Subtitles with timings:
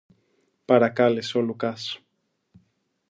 [0.65, 1.99] παρακάλεσε ο Λουκάς.